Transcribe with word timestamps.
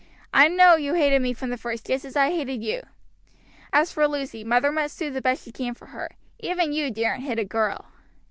I 0.33 0.47
know 0.47 0.77
you 0.77 0.95
hated 0.95 1.21
me 1.21 1.31
from 1.33 1.51
the 1.51 1.59
first 1.59 1.85
just 1.85 2.05
as 2.05 2.15
I 2.15 2.31
hated 2.31 2.63
you. 2.63 2.81
As 3.71 3.93
for 3.93 4.07
Lucy, 4.07 4.43
mother 4.43 4.71
must 4.71 4.97
do 4.97 5.11
the 5.11 5.21
best 5.21 5.45
she 5.45 5.51
can 5.51 5.75
for 5.75 5.85
her. 5.89 6.09
Even 6.39 6.73
you 6.73 6.89
daren't 6.89 7.21
hit 7.21 7.37
a 7.37 7.45
girl." 7.45 7.85